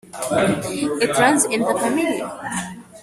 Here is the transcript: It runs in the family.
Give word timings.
It 0.99 1.15
runs 1.15 1.45
in 1.45 1.61
the 1.61 1.75
family. 1.77 2.23